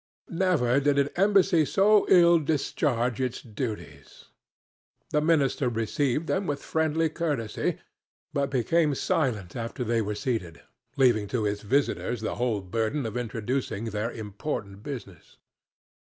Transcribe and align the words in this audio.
Never 0.31 0.79
did 0.79 0.97
an 0.97 1.11
embassy 1.15 1.63
so 1.63 2.07
ill 2.09 2.39
discharge 2.39 3.21
its 3.21 3.39
duties. 3.39 4.29
The 5.11 5.21
minister 5.21 5.69
received 5.69 6.25
them 6.25 6.47
with 6.47 6.63
friendly 6.63 7.07
courtesy, 7.07 7.77
but 8.33 8.49
became 8.49 8.95
silent 8.95 9.55
after 9.55 9.83
they 9.83 10.01
were 10.01 10.15
seated, 10.15 10.59
leaving 10.97 11.27
to 11.27 11.43
his 11.43 11.61
visitors 11.61 12.21
the 12.21 12.37
whole 12.37 12.61
burden 12.61 13.05
of 13.05 13.15
introducing 13.15 13.83
their 13.85 14.09
important 14.11 14.81
business. 14.81 15.37